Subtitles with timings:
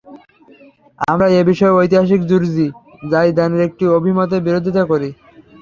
[1.07, 2.67] আমরা এ বিষয়ে ঐতিহাসিক জুরজী
[3.11, 5.09] যায়দানের একটি অভিমতের বিরোধিতা করি।